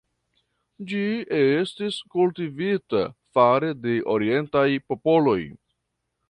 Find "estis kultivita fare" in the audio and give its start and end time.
1.39-3.71